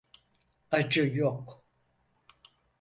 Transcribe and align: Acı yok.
Acı 0.71 1.05
yok. 1.07 1.63